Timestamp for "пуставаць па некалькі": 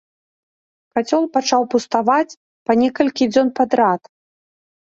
1.73-3.29